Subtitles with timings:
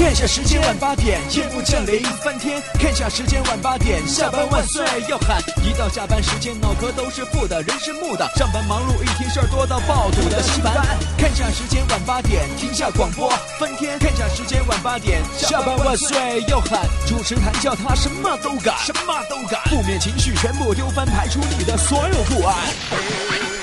[0.00, 2.60] 看下时间晚八点，夜幕降临翻天。
[2.80, 5.42] 看下时间晚八点，下班万岁要喊。
[5.62, 8.26] 一到下班时间，脑壳都是负的，人是木的。
[8.34, 10.74] 上班忙碌一天，事儿多到爆肚的稀饭。
[11.18, 13.28] 看下时间晚八点，停下广播
[13.58, 13.98] 翻天。
[13.98, 16.16] 看下时间晚八点，下班万岁
[16.48, 16.80] 要喊。
[17.06, 19.60] 主持谈笑他什么都敢，什么都敢。
[19.68, 22.56] 负面情绪全部丢翻，排除你的所有不安。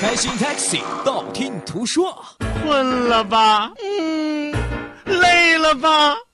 [0.00, 2.24] 开心 Taxi，道听途说。
[2.62, 3.72] 困了吧？
[3.82, 4.54] 嗯。
[5.04, 6.14] 累了吧？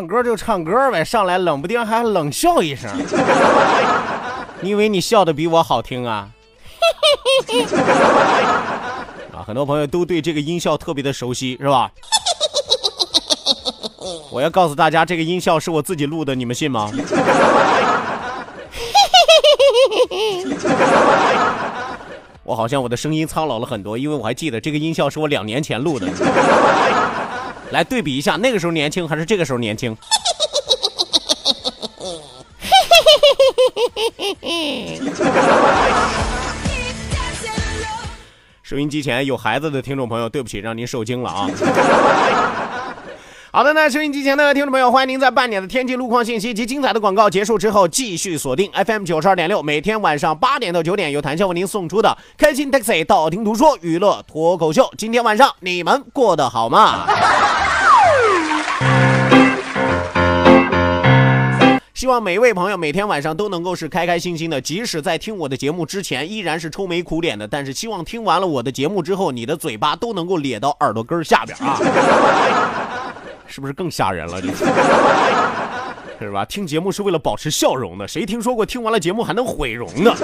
[0.00, 2.90] 唱歌就唱歌呗，上来冷不丁还冷笑一声，
[4.62, 6.26] 你以为你笑的比我好听啊？
[9.36, 11.90] 啊，很多朋友都对这个音效特别的熟悉，是吧？
[14.32, 16.90] 我要告诉大家，这个音效是我自己录的，你们信吗？
[22.42, 26.08] 我好像我的声音苍老了很多，因为我还记得这个音效是我两年前录的。
[27.70, 29.96] 来对比一下，那个时候年轻还是这个时候年轻？
[38.62, 41.50] 收音机前有孩子的听众朋友，对不起，让您受惊了啊！
[43.52, 54.88] 好的，那收音机前的听众朋友，欢迎您在半点的天气路况信息及精彩的广告结束之后，继续锁定 FM 九十二点六，每天晚上八点到九点，由谭笑为您送出的开心 Taxi 道听途说娱乐脱口秀。
[54.96, 57.08] 今天晚上你们过得好吗？
[62.00, 71.78] 希望每一位朋友每天晚上都能够是开开心心的，即使在听我的节目之前依然是愁眉苦脸的，但是希望听完了我的节目之后，你的嘴巴都能够咧到耳朵根下边啊。
[73.46, 74.40] 是不是更吓人了？
[74.40, 74.48] 这
[76.24, 76.42] 是，吧？
[76.46, 80.16] 听节目是为了保持笑容的，谁听说过听完了节目还能毁容的？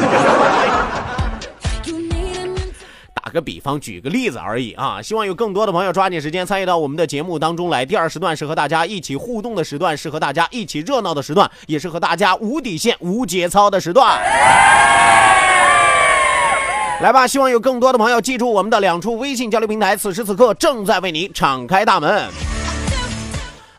[3.26, 5.02] 打个比方，举个例子而已啊！
[5.02, 7.84] 希望有更多的朋友抓紧时间参与到我们的节目当中来。
[7.84, 14.16] 第二时段是和大家一起互动的时段，是和大家一起热闹的时段，也是和大家无底线、无节操的时段。
[17.00, 17.26] 来吧！
[17.26, 22.30] 希望有更多的朋友记住我们的两处微信交流平台，此时此刻正在为你敞开大门。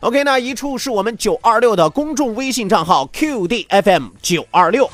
[0.00, 4.90] OK，那一处是我们九二六的公众微信账号 QDFM 九二六，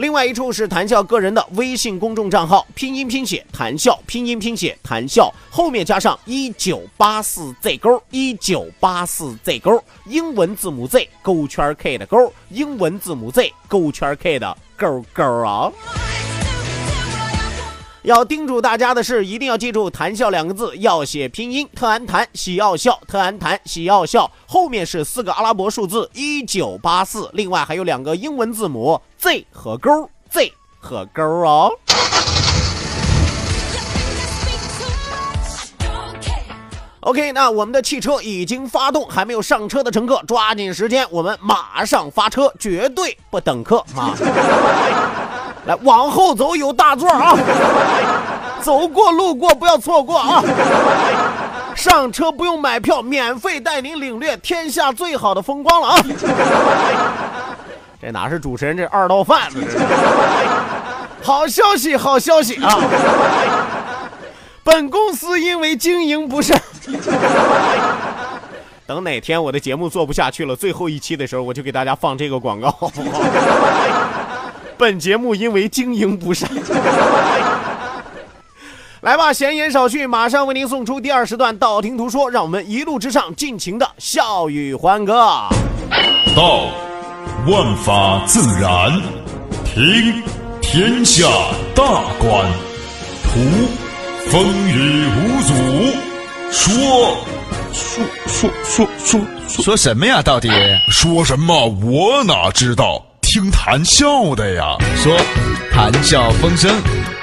[0.00, 15.70] 另外一处是谈笑个人的微信公众账号，拼音拼写谈笑，拼音拼写谈笑，后面加上一九八四 Z 勾，一九八四 Z 勾，英文字母 Z 勾圈 K 的勾，英文字母 Z 勾圈 K 的勾勾啊。
[18.02, 31.70] 要叮嘱大家的是，一定要记住“谈笑”两个字，要写拼音，特安谈，喜要笑，特安谈，喜要笑，后面是四个阿拉伯数字一九八四，另外还有两个英文字母 Z 和勾，Z 和勾哦。
[37.00, 44.16] OK，那我们的汽车已经发动，还没有上车的乘客抓紧时间，我们马上发车，绝对不等客啊！
[45.66, 47.36] 来，往后走有大座啊！
[48.62, 50.42] 走过路过不要错过啊！
[51.74, 56.02] 上车不用买票，免费带您领略天下最好的风光了啊！
[58.00, 59.66] 这哪是主持人，这二道贩子！
[61.22, 62.78] 好消息，好消息啊！
[64.62, 66.60] 本公司因为经营不善，
[68.86, 73.20] 等哪天我的节目做不下去了，最后一期的时候，我就给大家放这个广告，好不好？
[74.80, 76.48] 本节目因为经营不善，
[79.02, 85.20] 来吧，闲言少叙，马上为您送出第二时段道听途说，让我们一路之上尽情的笑语欢歌。
[86.34, 86.70] 道，
[87.46, 88.90] 万法自然；
[89.66, 90.22] 听，
[90.62, 91.26] 天下
[91.74, 91.84] 大
[92.18, 92.42] 观；
[93.22, 93.38] 图，
[94.30, 95.52] 风雨无阻；
[96.50, 97.18] 说，
[97.70, 100.22] 说说说说说什么呀？
[100.22, 100.48] 到底
[100.88, 101.66] 说什么？
[101.84, 103.04] 我哪知道。
[103.32, 105.16] 听谈笑的呀，说
[105.70, 106.68] 谈笑风生，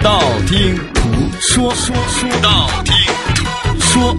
[0.02, 1.02] 道听途
[1.42, 2.96] 说，说说道听
[3.36, 4.18] 途说。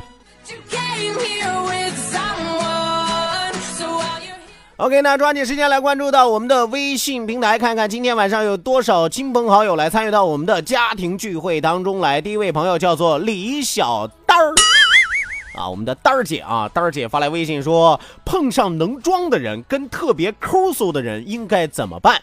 [4.76, 12.20] OK，那抓紧时间来关注到我们的微信平台，看看今天晚上有多少亲朋好友来参与到我们的家庭聚会当中来。
[12.20, 14.52] 第一位朋友叫做李小丹儿。
[15.58, 22.22] 啊，我们的丹儿姐啊，丹儿姐发来微信说，碰上能装的人跟特别抠搜的人应该怎么办？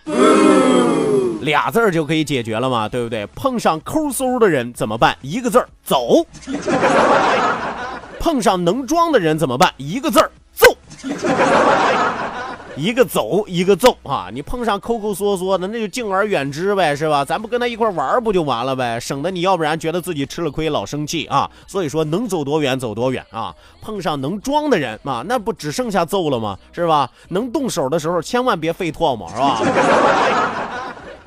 [1.42, 3.28] 俩字儿就可以解决了嘛，对不对？
[3.36, 5.16] 碰上抠搜的人怎么办？
[5.22, 6.26] 一个字儿走。
[8.20, 9.72] 碰上能装的人怎么办？
[9.78, 10.31] 一个字儿。
[12.77, 14.30] 一个走，一个揍啊！
[14.33, 17.24] 你碰上抠抠缩缩的，那就敬而远之呗，是吧？
[17.24, 19.00] 咱不跟他一块玩不就完了呗？
[19.00, 21.50] 省得你要不然觉得自己吃了亏，老生气啊。
[21.68, 23.56] 所以说，能走多远走多远啊！
[23.81, 26.57] 碰上能装的人啊，那不只剩下揍了吗？
[26.74, 27.10] 是吧？
[27.30, 29.62] 能动手的时候，千万别费唾沫，是吧？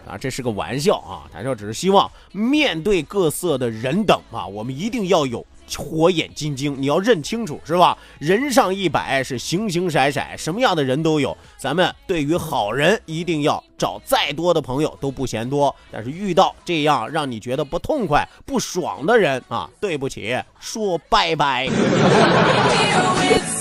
[0.07, 1.25] 啊，这是个玩笑啊！
[1.33, 5.45] 谭笑只是希望面对各色的人等啊，我们一定要有。
[5.77, 7.97] 火眼金睛，你要认清楚，是吧？
[8.19, 11.37] 人上一百，是形形色色，什么样的人都有。
[11.57, 15.75] 咱们对于好人，一定要找再多的朋友都不嫌多。
[15.91, 21.69] 但是遇到这样让你觉得不痛快、不爽的人啊，对不起，说拜拜。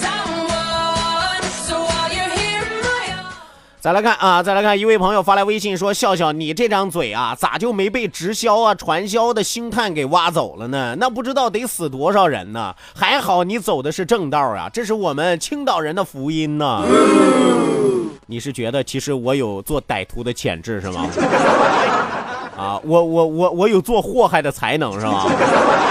[3.88, 10.94] 再来看啊，再来看一位朋友发来微信说：“笑笑，你这张嘴啊，咋就没被直销啊、传销的星探给挖走了呢？
[11.00, 12.76] 那不知道得死多少人呢？
[12.94, 16.84] 还好你走的是正道啊，这是我们青岛人的福音呢。
[18.28, 21.06] 你是觉得其实我有做歹徒的潜质是吗？
[22.58, 25.24] 啊，我我我我有做祸害的才能是吗？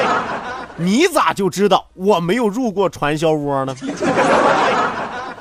[0.77, 3.75] 你咋就知道我没有入过传销窝呢？”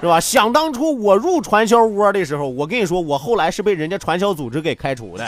[0.06, 0.20] 是吧？
[0.20, 5.28] 想当初我入传销窝的时候，我跟你说，我后来是被人家传销组织给开除的，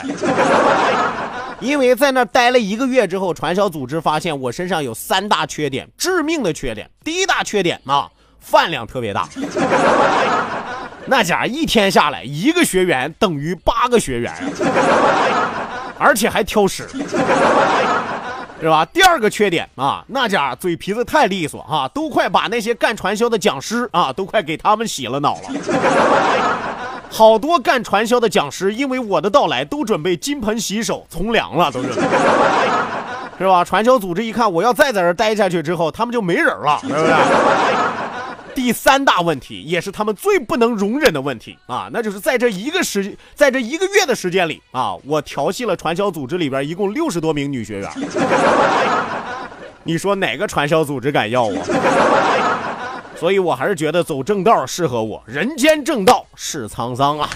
[1.59, 6.87] 因为在那待了一个月之后，传销组织发现我身上有三大缺点，致命的缺点。
[7.03, 8.07] 第一大缺点啊，
[8.39, 9.27] 饭量特别大，
[11.07, 14.31] 那家一天下来一个学员等于八个学员，
[15.97, 16.87] 而且还挑食。
[18.59, 18.83] 是吧？
[18.85, 25.41] 第二个缺点啊，那家嘴皮子太利索啊，都快把那些干传销的讲师啊，都快给他们洗了脑了。
[27.09, 31.93] 好多干传销的讲师，因为我的到来，都准备金盆洗手从良了，都是，
[33.39, 33.63] 是吧？
[33.63, 37.05] 传销组织一看我要再在这待下去之后，他们就没人了，是不是？
[38.57, 47.91] 第三大问题，也是他们最不能容忍的问题啊，那就是在这一个时，在这一个月的时间里啊，我调戏了传销组织里边一共六十多名女学员。
[49.85, 51.55] 你说哪个传销组织敢要我？
[53.15, 57.29] 所以我还是觉得走正道适合我，人间正道是沧桑啊。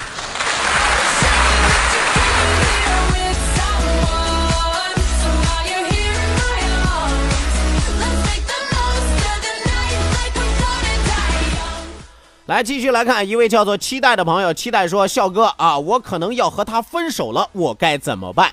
[12.52, 18.52] 来继续来看一位叫做期待的朋友，期待说：“笑哥啊，我可能要和他分手了，我该怎么办？”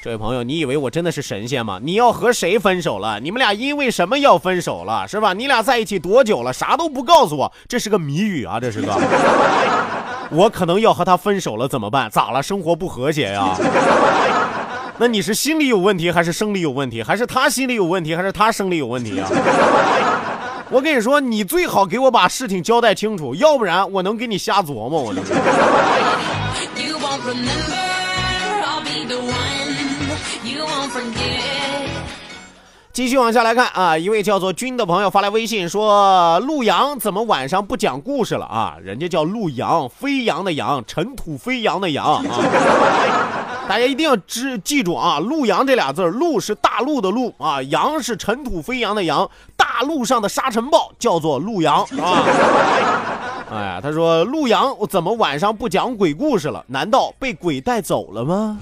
[0.00, 1.80] 这位朋友，你以为我真的是神仙吗？
[1.82, 3.18] 你要和谁分手了？
[3.18, 5.04] 你们俩因为什么要分手了？
[5.08, 5.32] 是吧？
[5.32, 6.52] 你俩在一起多久了？
[6.52, 8.60] 啥都不告诉我，这是个谜语啊！
[8.60, 8.96] 这是个，
[10.30, 12.08] 我可能要和他分手了，怎么办？
[12.08, 12.40] 咋了？
[12.40, 13.56] 生活不和谐呀？
[14.98, 17.02] 那你是心理有问题，还是生理有问题？
[17.02, 19.28] 还是他心理有问题，还是他生理有问题啊？
[20.68, 25.00] 我跟你说，你最好给我把事情交代清楚，要不然我能给你瞎琢磨。
[25.00, 25.22] 我能。
[32.92, 38.76] 继续往下来看啊，一位叫做君的朋友发来微信说：“陆阳怎么晚上不讲故事了啊？
[38.82, 42.24] 人家叫陆阳，飞扬的扬，尘土飞扬的扬啊。
[43.68, 49.28] 大家一定要知记住啊，陆阳这俩字儿陆是大陆的陆啊，阳是尘土飞扬的扬。
[49.56, 52.24] 大陆上的沙尘暴叫做陆阳啊。
[53.50, 56.64] 哎呀，他说陆阳怎么晚上不讲鬼故事了？
[56.68, 58.58] 难道被鬼带走了吗？”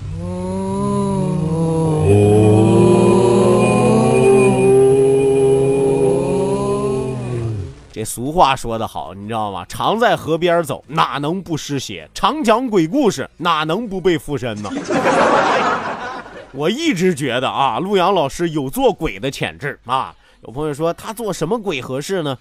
[8.04, 9.64] 俗话说得好，你知道吗？
[9.68, 12.08] 常在河边走，哪能不湿鞋？
[12.14, 14.70] 常讲鬼故事，哪能不被附身呢？
[16.52, 20.14] 我一直觉得啊，陆阳老师有做鬼的潜质啊。
[20.42, 22.36] 有朋友说他做什么鬼合适呢？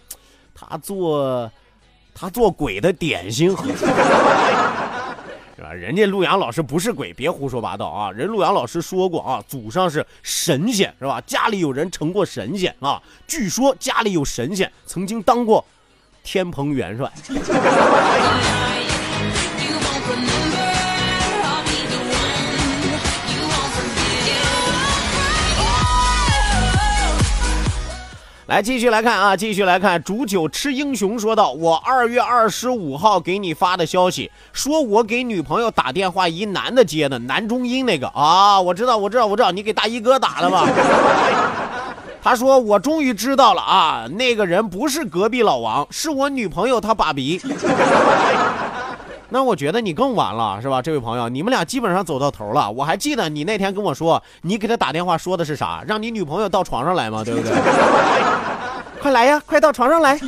[0.54, 1.50] 他做，
[2.14, 3.86] 他做鬼的点心合适。
[5.74, 8.12] 人家陆阳老师不是鬼，别胡说八道啊！
[8.12, 11.22] 人陆阳老师说过啊，祖上是神仙，是吧？
[11.26, 15.66] 家里有人成过神仙啊，据说家里有神仙曾经当过
[16.24, 17.12] 天蓬元帅。
[28.48, 40.68] 来继续来看啊，继续来看，煮酒吃英雄说道：“我二月二十五号给你发的消息，说我给女朋友打电话，一男的接的，男中音那个啊，我知道，我知道，我知道，你给大衣哥打的吧？
[42.22, 47.42] 他说：“我终于知道了啊，那个人不是隔壁老王，是我女朋友她爸比。”
[49.34, 51.28] 那我觉得你更晚了，是吧，这位朋友？
[51.28, 52.70] 你们俩基本上走到头了。
[52.70, 55.84] 我还记得你那天跟我说，你给他打电话说的是啥？
[55.88, 57.24] 让你女朋友到床上来吗？
[57.26, 57.52] 对不对？
[59.02, 60.26] 快来呀，快到床上来，是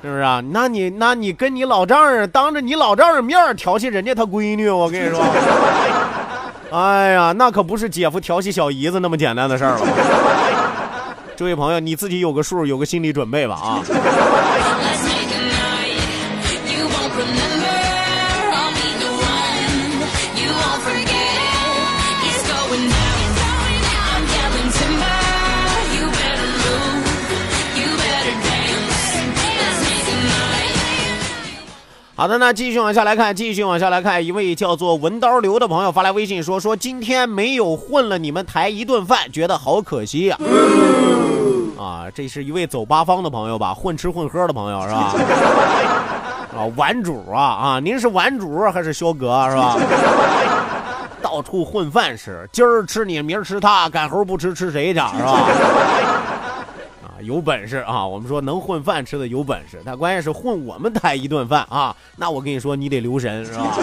[0.00, 0.40] 不是啊？
[0.52, 5.20] 那你那你跟你老丈人当着你老丈人面调戏人家他闺女，我跟你说。
[6.70, 9.80] 哎呀，那可不是姐夫调戏小姨子那么简单的事儿了。
[11.34, 13.82] 这位朋友，你自己有个数，有个心理准备吧啊。
[32.16, 40.38] 好的，那继续往下来看，继续往下来看，一位叫做文刀流的朋友发来微信说：“说今天没有混了你们台一顿饭，觉得好可惜呀。”
[41.76, 45.12] 啊，这是一位走八方的朋友吧，混吃混喝的朋友是吧？
[46.56, 49.76] 啊，玩主啊啊，您是玩主还是修哥是吧？
[51.20, 55.40] 到处混饭吃，今儿吃你，明儿吃他，赶猴不吃吃谁去是吧？
[57.24, 58.06] 有本事啊！
[58.06, 61.96] 我们说能混饭吃的有本事，但关键是混我们台一顿饭啊！
[62.16, 63.76] 那我跟你说，你得留神是吧？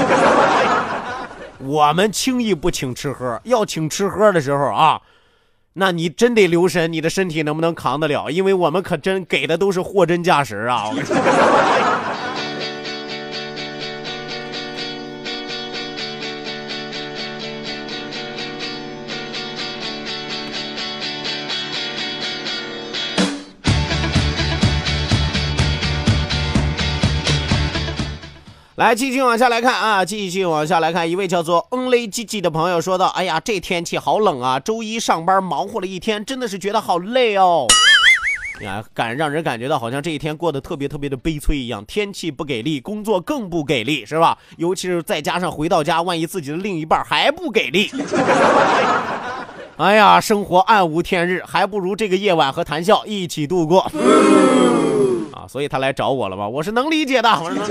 [1.59, 5.01] 我们轻易不请吃喝，要请吃喝的时候啊，
[5.73, 10.89] 那你真得留神你的身体能不能扛得了，因为我们可真给的都是货真价实啊！
[10.89, 11.15] 我跟你说。
[28.81, 37.67] 来，继续往下来看啊，继续往下来看，一位叫做 Only G G 的朋友说道：“哎呀，这天气好冷啊，周一上班忙活了一天，真的是觉得好累哦。
[38.65, 41.85] 啊，感让人感觉到好像这一天过得特别特别的悲催一样。
[41.85, 44.35] 天气不给力，工作更不给力，是吧？
[44.57, 47.91] 尤其是再加上回到家，万一自己的另一半还不给力，
[49.77, 53.81] 哎呀，生活暗无天日，还不如这个夜晚和谈笑一起度过。”
[55.33, 56.47] 啊，所以他来找我了吧？
[56.47, 57.29] 我是能理解的。
[57.29, 57.63] 我说，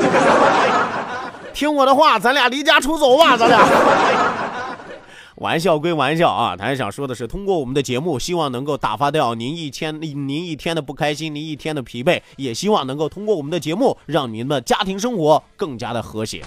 [1.53, 3.61] 听我的话，咱俩离家出走吧，咱俩。
[5.37, 16.45] 玩笑归玩笑啊，他想说的是，通过我们的节目，希望能够打发掉您一天您一天的不开心，您一天的疲惫，也希望能够通过我们的节目，让您的家庭生活更加的和谐。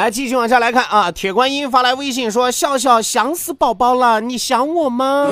[0.00, 1.10] 来，继续往下来看啊！
[1.12, 5.28] 铁观音发来微信说：“笑笑想死宝宝了，你想我吗？”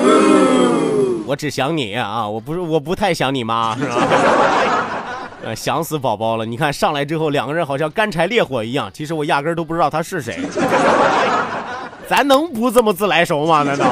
[1.25, 2.27] 我只想你啊！
[2.27, 3.95] 我不是，我不太想你妈，是吧？
[5.43, 6.45] 呃，想死宝宝了！
[6.45, 8.91] 你看上来之后，两个人好像干柴烈火一样。
[8.93, 10.39] 其实我压根都不知道他是谁。
[12.07, 13.63] 咱能不这么自来熟吗？
[13.63, 13.87] 难道？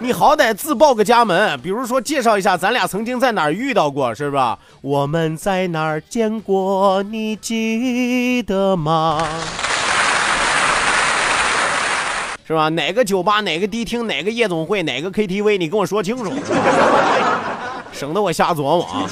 [0.00, 4.56] 你好歹自报个家门，比如说介绍一下咱俩曾经在哪儿遇到过，是吧？
[4.80, 7.02] 我们在哪儿见过？
[7.02, 9.20] 你记得吗？
[12.46, 12.68] 是吧？
[12.68, 13.40] 哪个酒吧？
[13.40, 14.06] 哪个迪厅？
[14.06, 14.84] 哪个夜总会？
[14.84, 15.58] 哪个 KTV？
[15.58, 16.32] 你跟我说清楚，
[17.90, 19.02] 省得我瞎琢磨啊。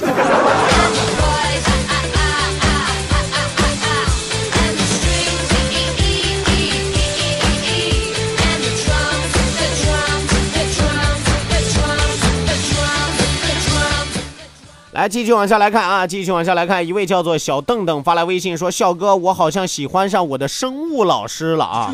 [14.97, 21.93] 来，继续往下来看啊，继续往下来看，一位叫做小邓邓发来微信说：“笑哥，我好像喜欢上我的生物老师了啊，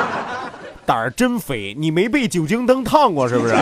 [0.86, 3.54] 胆儿真肥，你没被酒精灯烫过是不是？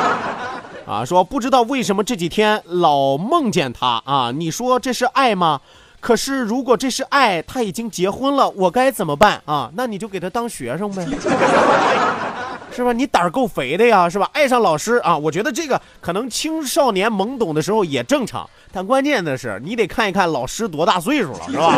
[0.88, 5.60] 啊，说不知道为什么这几天老梦见他啊，你说这是爱吗？
[6.00, 9.70] 可是如果这是爱，他已经结婚了，我该怎么办啊？
[9.74, 11.06] 那你就给他当学生呗。”
[12.74, 12.92] 是吧？
[12.92, 14.28] 你胆儿够肥的呀，是吧？
[14.32, 21.72] 爱上老师啊，我觉得这个可能青少年懵懂的时候也正常，但关键的是你得看一看老师多大岁数了，是吧？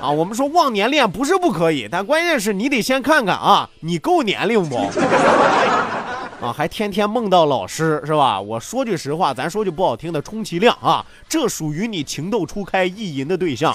[0.02, 4.76] 啊，我们说忘年恋不是不可以，但关键是你得先看看啊，你够年龄不？
[6.40, 8.40] 啊，还天天梦到老师是吧？
[8.40, 13.74] 我说句实话，咱说句不好听的，充其量啊，这属于你情窦初开意淫的对象，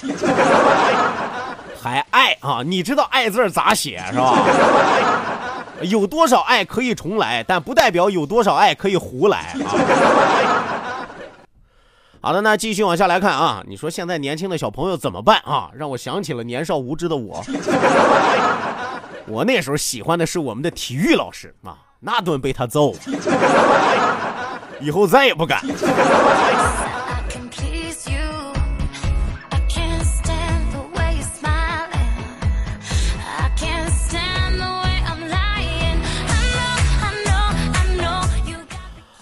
[1.80, 2.64] 还爱啊？
[2.66, 4.34] 你知道爱字咋写是吧？
[5.82, 11.08] 有多少爱可以重来，但不代表有多少爱可以胡来啊！
[12.22, 13.64] 好的，那继续往下来看啊。
[13.68, 15.70] 你说现在年轻的小朋友怎么办啊？
[15.76, 17.44] 让我想起了年少无知的我。
[19.28, 22.96] 我那时候喜欢的是我们的体育老师啊，那顿被他揍，
[24.80, 25.62] 以后再也不敢。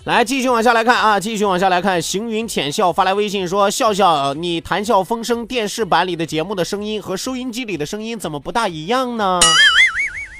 [0.05, 2.01] 来，继续往下来看啊，继续往下来看。
[2.01, 9.39] 行云浅笑发来微信说：“笑笑，你谈笑风生电视版里的节目的声音和收音机里的声音怎么不大一样呢？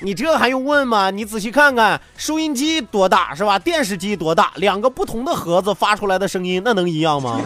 [0.02, 1.12] 你这还用问吗？
[1.12, 3.58] 你仔细看看，收音机多大是吧？
[3.58, 4.52] 电视机多大？
[4.56, 7.40] 两个不同的盒子发出来的声音，那能一样吗？”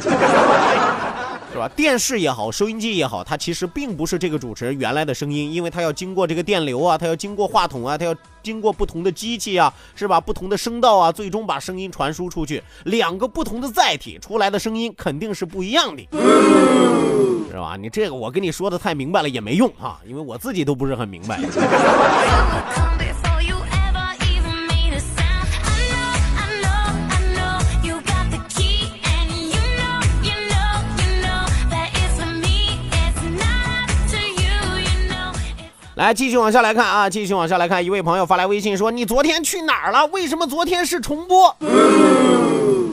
[1.58, 1.68] 是吧？
[1.76, 10.22] 电视也好，收音机也好，它其实并不是这个主持人原来的声音，因为它要经过这个电流啊，它要经过话筒啊，它要经过不同的机器啊，是吧？
[10.22, 12.62] 不同的声道啊，最终把声音传输出去。
[12.84, 16.08] 两个不同的载体出来的声音肯定是不一样的，
[17.50, 17.76] 是吧？
[17.76, 21.40] 你这个我跟你说的太明白了也没用啊，因为我自己都不是很明白。
[35.98, 37.10] 来，继续往下来看啊！
[37.10, 40.06] 继续往下来看，一位朋友发来微信说：“你昨天去哪儿了？
[40.12, 41.56] 为什么昨天是重播？”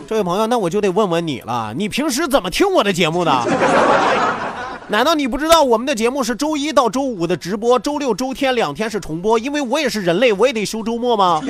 [0.09, 3.31] 这位朋友，那我就得问问你了，你平时怎么听我的节目的？
[4.89, 9.39] 难道你不知道我们的节目是周一到周五的直播，周六周天两天是重播？
[9.39, 11.43] 因为我也是人类，我也得休周末吗？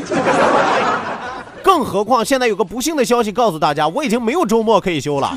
[1.62, 5.32] 更何况现在有个不幸的消息告诉大家，我已经没有周末可以休了。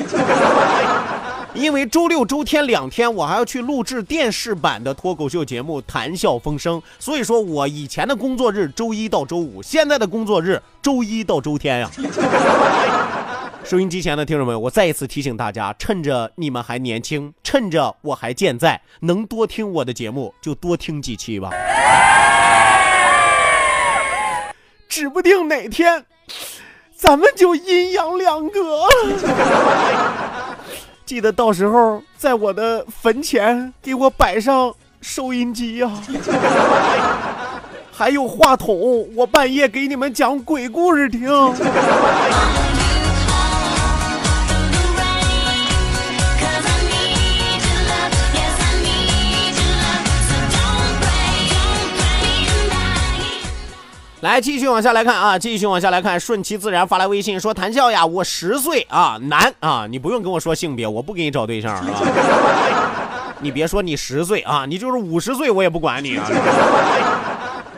[1.58, 11.90] 因为周六周天两天，我还要去录制电视版的脱口秀节目《谈笑风生》，所以说我以前的工作日周一到周五，现在的工作日周一到周天呀。
[13.66, 21.50] 收音机前的听众们，我再一次提醒大家，趁着你们还年轻，趁着我还健在，能多听我的节目就多听几期吧，
[24.88, 26.06] 指不定哪天
[26.96, 28.88] 咱们就阴阳两隔。
[31.08, 35.90] 记得到时候在我的坟前给我摆上收音机呀，
[37.94, 41.30] 还有话筒，我半夜给你们讲鬼故事听。
[54.22, 61.84] 来，继续往下来看啊，继续往下来看，顺其自然发来微信说：“谈笑呀，我十岁啊，男啊，你不用跟我说性别，我不给你找对象啊？
[63.40, 66.26] 你别说你十岁啊，你就是五十岁我也不管你啊，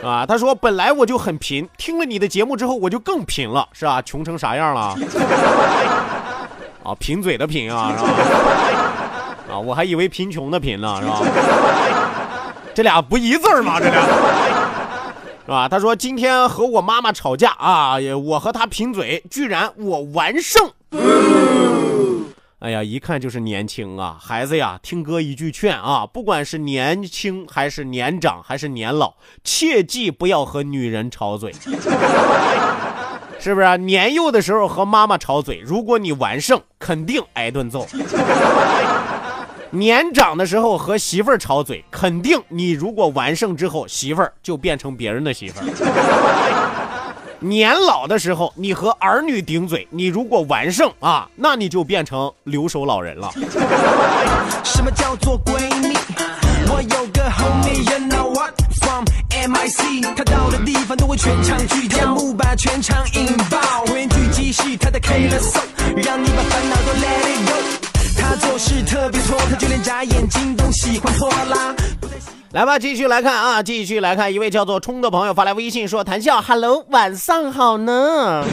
[0.02, 4.00] 啊。”他说：“本来我就很贫，听了你的节目之后我就更贫了，是吧？
[4.00, 4.96] 穷成啥样了？
[6.82, 8.10] 啊，贫嘴的贫啊，是吧？
[9.52, 11.20] 啊，我还以为贫穷的贫呢，是吧？
[12.72, 13.78] 这俩不一字吗？
[13.78, 14.00] 这俩。”
[15.50, 15.68] 是吧？
[15.68, 20.70] 他说今天和我妈妈吵架啊，我和他贫嘴，居然我完胜。
[22.60, 31.52] 哎呀，一看就是年轻啊，孩子呀，听哥一句劝啊，不管是年轻还是年长还是年老，切记不要和女人吵嘴，
[33.40, 33.76] 是不是？
[33.78, 37.84] 年幼的时候和妈妈吵嘴，如果你完胜，肯定挨顿揍。
[39.70, 47.14] 年长的时候和媳妇儿吵嘴，肯定你如果完胜之后，媳妇儿就变成别人的媳妇儿。
[47.38, 53.30] 年老的时候，你和儿女顶嘴，你如果完胜啊，那你就变成留守老人了。
[54.64, 55.94] 什么叫做闺蜜？
[56.68, 65.60] 我有个 homie，you know what？from MIC，他到的地方都会全场聚焦，木把全场引爆，汇聚继续他的 K 了 so，
[66.04, 67.79] 让你把烦恼都 let it go。
[68.20, 71.74] 他做事特别拖，他就连眨眼睛都喜欢拖拉。
[72.52, 78.44] 来吧，继续来看啊，继续来看，一位叫做冲的朋友发来微信说：“谈笑，Hello，晚上好呢。”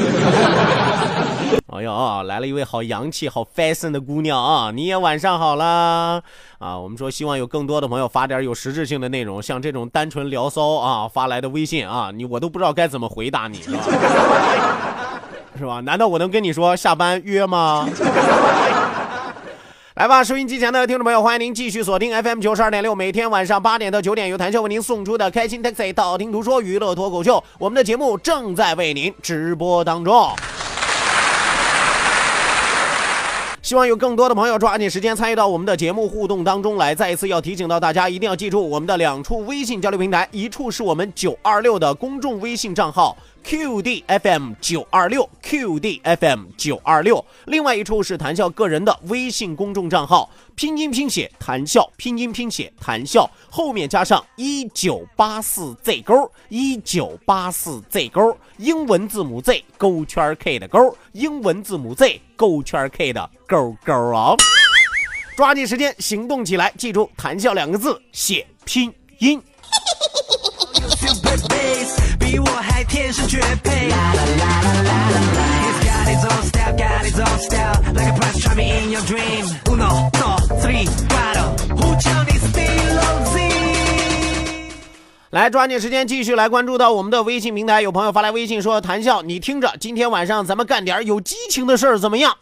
[1.73, 4.71] 哎呦，来了一位好洋气、好 fashion 的姑娘啊！
[4.73, 6.21] 你也晚上好啦
[6.59, 6.77] 啊！
[6.77, 13.79] 我们说希望有更多的朋友发点有实质性的内容，像这种单纯聊骚啊发来的微信啊，你我都不知道该怎么回答你，是吧？
[15.57, 15.79] 是吧？
[15.81, 17.87] 难道我能跟你说下班约吗？
[19.97, 30.29] 来吧，收音机前的听众朋友，欢迎您继续锁定 FM 九十二点六，每天晚上八点到九点，由谭笑为您送出的开心 Taxi 道听途说娱乐脱口秀，我们的节目正在为您直播当中。
[33.63, 36.93] 希望有更多的朋友抓紧时间参与到我们的节目互动当中来。
[36.93, 43.17] 再一次要提醒到大家，一定要记住我们的两处微信交流平台，一处是我们九二六的公众微信账号。
[43.47, 47.23] QDFM 九二六 QDFM 九二六。
[47.45, 64.35] 另外一处是谈笑个人的微信公众账号，拼音拼写谈笑，拼音拼写谈笑，后面加上一九八四 Z 勾一九八四 Z 勾，英文字母 Z 勾圈 K 的勾，英文字母 Z 勾圈 K 的勾勾啊！
[65.37, 69.41] 抓紧时间行动起来，记住“谈笑”两个字写拼音。
[72.97, 73.93] 天生绝配。
[85.29, 87.83] 来，抓紧时间继续来关注到我们的微信平台。
[87.83, 92.35] 有朋友发来微信说：“谈笑，你听着，今天晚上咱们干点有激情的事儿，怎么样？”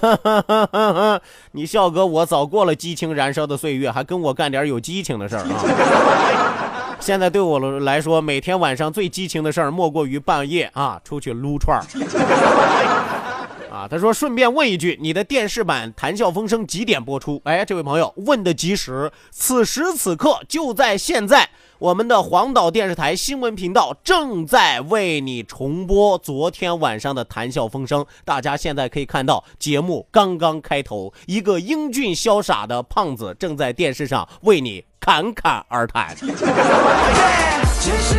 [1.50, 6.69] 你笑哥，我早过了激情燃烧的岁月，还跟我干点有激情的事儿啊！
[7.00, 11.82] 现在对我来说，每天晚上最激情的事儿，莫过于半夜啊出去撸串儿。
[13.72, 17.40] 啊，他说顺便问一句，你的电视版《谈笑风生》几点播出？
[17.44, 21.48] 哎，这位朋友问的及时，此时此刻就在现在。
[21.80, 36.34] 我们的黄岛电视台新闻频道正在为你重播昨天晚上的《谈笑风生》，大家现在可以看到节目刚刚开头，一个英俊潇洒的胖子正在电视上为你侃侃而谈全世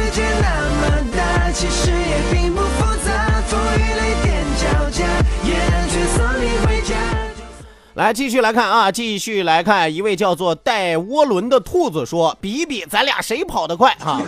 [0.09, 2.90] 界那么大其实也并不。
[7.95, 14.21] 来继续来看啊，继续来看一位叫做带涡轮的兔子说：“比一比，咱俩谁跑得快啊？”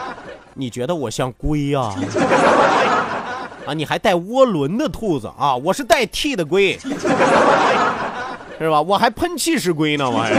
[0.54, 1.94] 你觉得我像龟啊？
[3.66, 5.54] 啊，你还带涡轮的兔子啊？
[5.54, 6.78] 我是带 T 的龟，
[8.58, 8.80] 是吧？
[8.80, 10.32] 我还喷气式龟呢，我还。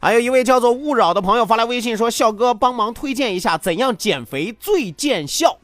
[0.00, 5.58] 还有一位叫做勿扰的朋友发来微信说：“笑哥，帮忙推荐一下怎样减肥最见效。”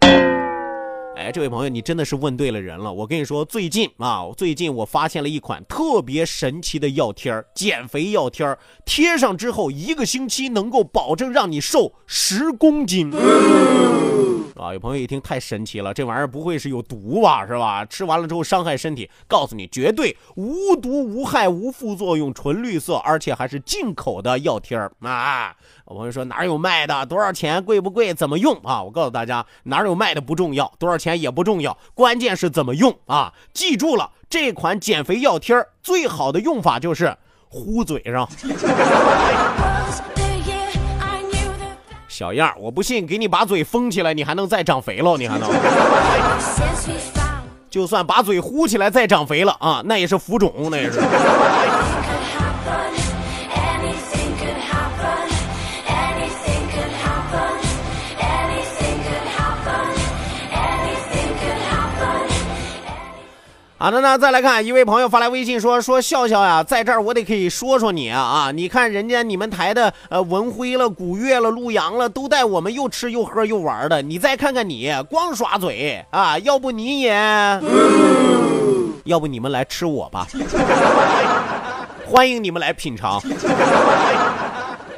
[1.19, 2.93] 哎，这位朋友，你真的是问对了人了。
[2.93, 13.11] 我跟你说，最近啊，最近我发现了一款特别神奇的药贴儿，减肥药贴儿，贴上之后一个星期能够保证让你瘦十公斤。
[14.57, 17.47] 啊，有朋友一听太神奇了，这玩意儿不会是有毒吧？
[17.47, 17.85] 是吧？
[17.85, 19.11] 吃完了之后伤害身体？
[19.27, 25.55] 告诉你，绝对无毒无害无副作用，纯绿色，而且还是进口的药贴儿啊！
[25.85, 27.07] 我朋友说哪有卖的？
[27.07, 27.63] 多少钱？
[27.63, 28.13] 贵不贵？
[28.13, 28.83] 怎么用啊？
[28.83, 33.33] 我告诉大家，哪有卖的不重要，多少钱也不重要，关键是怎么用啊！
[33.53, 37.17] 记住了，这款减肥药贴儿最好的用法就是
[37.49, 38.29] 糊嘴上。
[42.19, 45.17] 小样我不信，给你把嘴封起来，你还能再长肥了？
[45.17, 45.49] 你还能？
[47.71, 50.99] 就算把嘴呼起来再长肥了啊，那也是浮肿，那也是。
[63.81, 68.51] 好的呢，再来看一位朋友发来微信说说笑笑呀，在这儿我得可以说说你啊！
[68.53, 76.37] 你看人家你们台的呃文辉了、古月了、陆阳了，都带我们又吃又喝又玩的，你再看看你，光耍嘴啊！
[76.41, 77.13] 要不你也，
[79.05, 80.27] 要不你们来吃我吧，
[82.05, 83.23] 欢迎你们来品尝。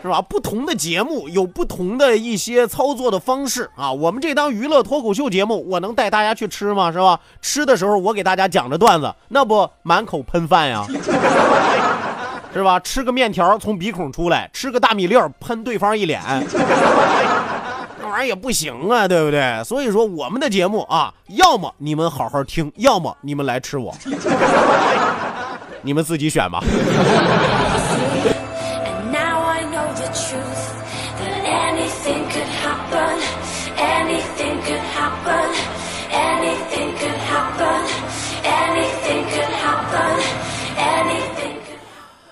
[0.02, 0.20] 是吧？
[0.22, 3.92] 不同的节目有不同的一些操作的方式啊。
[3.92, 6.90] 我们这档娱乐脱口秀节目，我能带大家去吃吗？
[6.90, 7.20] 是吧？
[7.42, 10.86] 吃的时候我给大家讲着段子，那不满口喷饭呀？
[12.52, 12.80] 是吧？
[12.80, 16.20] 吃个面条从鼻孔出来，吃个大米粒喷对方一脸，
[18.00, 19.62] 那玩意儿也不行啊，对不对？
[19.62, 23.94] 所以说我们的节目啊，要么你们好好听，要么你们来吃我，
[25.82, 26.60] 你们自己选吧。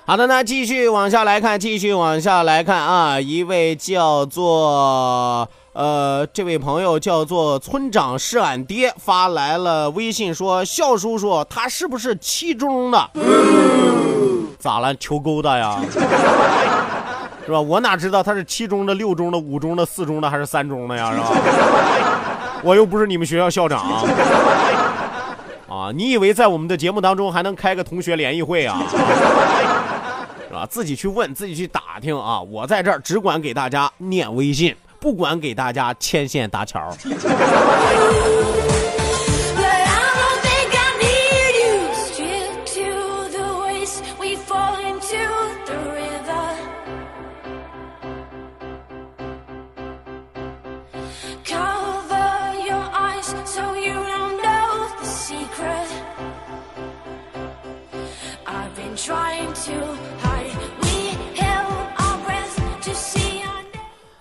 [0.08, 3.20] 好的，那继续往下来看，继续往下来看啊！
[3.20, 13.10] 一位叫做呃，这位朋友叫做村长是俺爹发来了微信说：“笑叔叔，他是不是七中的？
[14.58, 14.94] 咋了？
[14.94, 15.78] 求勾搭呀？
[17.44, 17.60] 是吧？
[17.60, 21.12] 我哪知道他是七中的、六中的、五中的、四中的还是三中的呀？
[21.12, 21.26] 是吧？
[22.64, 23.84] 我又不是你们学校校长
[25.68, 25.92] 啊！
[25.94, 28.82] 你以为在我们的节目当中还能开个同学联谊会啊？”
[30.48, 30.66] 是吧？
[30.68, 32.40] 自己去问，自己去打听啊！
[32.40, 36.90] 我在这儿只管给大家念微信，不管给大家牵线搭桥。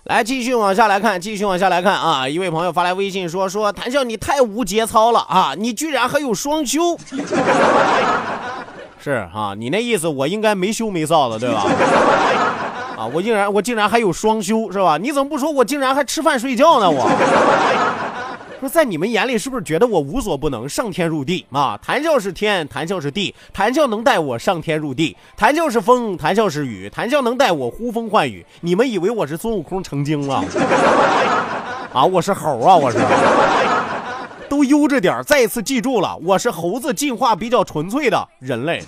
[0.07, 2.27] 来继续往下来看，继续往下来看啊！
[2.27, 5.53] 一位朋友发来微信说：“说谭笑你太无节操了啊！
[5.57, 6.97] 你居然还有双休。
[9.03, 11.65] ”是啊，你那意思我应该没羞没臊的，对吧？
[12.97, 14.97] 啊，我竟然我竟然还有双休是吧？
[14.97, 16.89] 你怎么不说我竟然还吃饭睡觉呢？
[16.89, 17.05] 我。
[18.59, 21.77] 说在你们眼里是不是觉得我无所不能，上天入地啊？
[21.81, 28.43] 谈笑是天，谈笑是地，谈笑能带我上天入地，谈笑是风，谈笑是雨，谈笑能带我呼风唤雨。
[28.61, 30.43] 你们以为我是孙悟空成精了？
[31.93, 32.97] 啊，我是猴啊，我是。
[34.49, 38.81] 都悠着点再一次记住了，我是猴子进化比较纯粹的人类。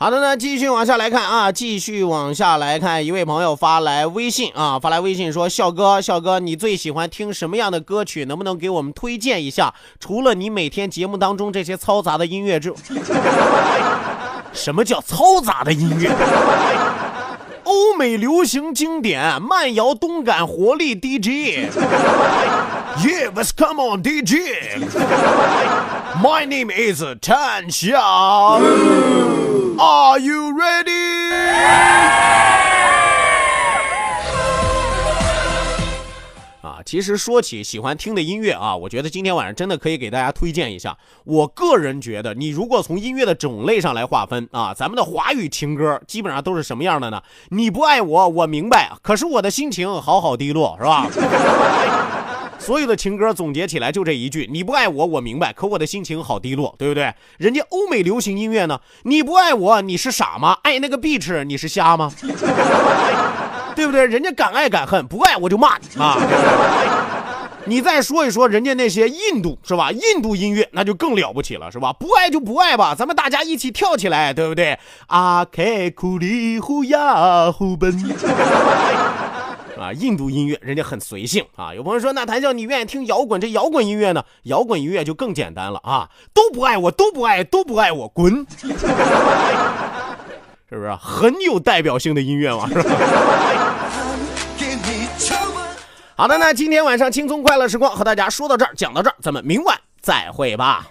[0.00, 8.24] 好的呢，继续往下来看啊，继续往下来看，一位朋友发来微信啊，发来微信说：“笑哥，笑哥，你最喜欢听什么样的歌曲？
[8.24, 9.74] 能不能给我们推荐一下？
[9.98, 12.72] 除了你每天节目当中这些嘈杂的音乐之，
[14.54, 16.14] 什么叫嘈杂的音乐？
[17.64, 21.72] 欧美流行经典，慢摇动感活力 DJ。
[22.98, 24.78] Yeah，let's come on DJ。
[26.22, 28.60] My name is 谭笑。”
[29.80, 30.90] Are you ready？
[36.62, 40.98] 啊，其实说起喜欢听的音乐啊，我觉得今天晚上真的可以给大家推荐一下。
[41.22, 47.22] 我个人觉得，你如果从音乐的种类上来划分啊，咱们的华语情歌基本上都是什么样的呢？
[47.50, 51.06] 你不爱我，我明白，可是我的心情好好低落，是吧？
[52.68, 57.14] 所有的情歌总结起来就这一句：你不爱我，我明白，可我的心情好低落，对不对？
[57.38, 60.58] 人家欧美流行音乐呢，你不爱我，你是傻吗？
[60.62, 62.12] 爱那个 bitch，你是瞎吗？
[63.74, 64.04] 对不对？
[64.04, 66.18] 人家敢爱敢恨，不爱我就骂你啊！
[67.64, 69.90] 你再说一说人家那些印度是吧？
[69.90, 71.90] 印度音乐那就更了不起了是吧？
[71.94, 74.78] 不爱就不爱吧，咱们大家一起跳起来，对不对？
[75.06, 77.98] 阿开库里呼呀呼奔。
[79.78, 81.74] 啊，印度音乐人家很随性啊。
[81.74, 84.24] 有朋友说，那谭笑你愿意听摇滚，这摇滚音乐呢？
[84.44, 88.46] 摇滚音乐就更简单了啊，都不爱我，都不爱，都不爱我，滚！
[90.68, 92.68] 是不是很有代表性的音乐嘛？
[92.68, 92.82] 是吧？
[96.14, 100.84] 好的，那今天晚上轻松快乐时光和大家说到这儿，讲到这儿，咱们明晚再会吧。